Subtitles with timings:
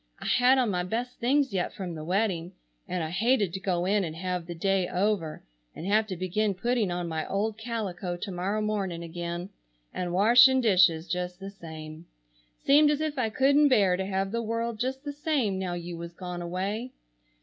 [0.19, 2.53] I had on my best things yet from the wedding,
[2.87, 5.43] and I hated to go in and have the day over
[5.75, 9.49] and have to begin putting on my old calico to morrow morning again,
[9.93, 12.07] and washing dishes just the same.
[12.57, 15.95] Seemed as if I couldn't bear to have the world just the same now you
[15.97, 16.93] was gone away.